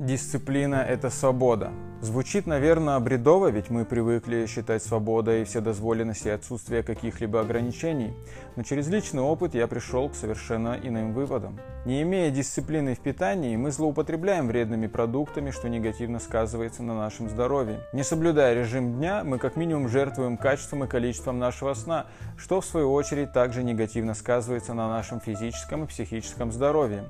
[0.00, 1.72] Дисциплина– это свобода.
[2.00, 8.14] Звучит, наверное, бредово, ведь мы привыкли считать свободой вседозволенность и отсутствие каких-либо ограничений.
[8.56, 11.60] Но через личный опыт я пришел к совершенно иным выводам.
[11.84, 17.80] Не имея дисциплины в питании, мы злоупотребляем вредными продуктами, что негативно сказывается на нашем здоровье.
[17.92, 22.06] Не соблюдая режим дня, мы как минимум жертвуем качеством и количеством нашего сна,
[22.38, 27.04] что в свою очередь также негативно сказывается на нашем физическом и психическом здоровье.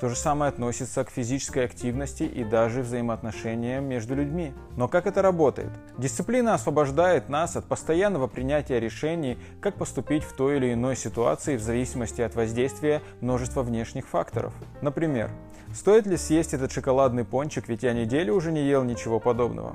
[0.00, 4.52] То же самое относится к физической активности и даже взаимоотношениям между людьми.
[4.76, 5.70] Но как это работает?
[5.98, 11.62] Дисциплина освобождает нас от постоянного принятия решений, как поступить в той или иной ситуации в
[11.62, 14.52] зависимости от воздействия множества внешних факторов.
[14.82, 15.30] Например,
[15.74, 19.74] стоит ли съесть этот шоколадный пончик, ведь я неделю уже не ел ничего подобного.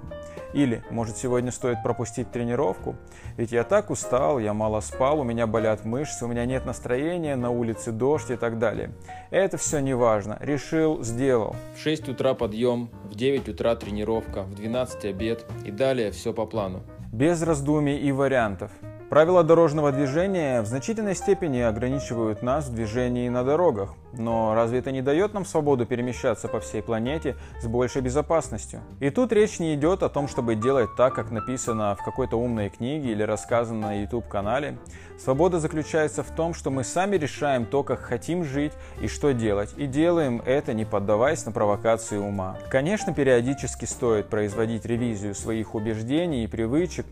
[0.54, 2.96] Или, может, сегодня стоит пропустить тренировку?
[3.38, 7.36] Ведь я так устал, я мало спал, у меня болят мышцы, у меня нет настроения,
[7.36, 8.92] на улице дождь и так далее.
[9.32, 10.38] Это все не важно.
[10.40, 11.56] Решил, сделал.
[11.76, 16.46] В 6 утра подъем, в 9 утра тренировка, в 12 обед и далее все по
[16.46, 16.84] плану.
[17.12, 18.72] Без раздумий и вариантов.
[19.14, 24.92] Правила дорожного движения в значительной степени ограничивают нас в движении на дорогах, но разве это
[24.92, 28.82] не дает нам свободу перемещаться по всей планете с большей безопасностью?
[29.00, 32.70] И тут речь не идет о том, чтобы делать так, как написано в какой-то умной
[32.70, 34.80] книге или рассказано на YouTube-канале.
[35.24, 39.76] Свобода заключается в том, что мы сами решаем то, как хотим жить и что делать,
[39.78, 42.58] и делаем это, не поддаваясь на провокации ума.
[42.72, 47.06] Конечно, периодически стоит производить ревизию своих убеждений и привычек,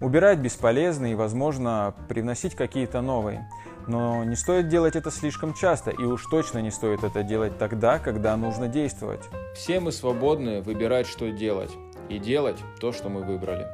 [0.00, 3.48] убирать бесполезные и, возможно, привносить какие-то новые.
[3.86, 7.98] Но не стоит делать это слишком часто, и уж точно не стоит это делать тогда,
[7.98, 9.22] когда нужно действовать.
[9.54, 11.72] Все мы свободны выбирать, что делать,
[12.08, 13.66] и делать то, что мы выбрали.